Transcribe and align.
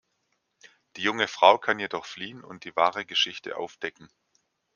Die 0.95 1.03
junge 1.03 1.27
Frau 1.27 1.59
kann 1.59 1.77
jedoch 1.77 2.05
fliehen 2.07 2.43
und 2.43 2.63
die 2.65 2.75
wahre 2.75 3.05
Geschichte 3.05 3.55
aufdecken. 3.57 4.09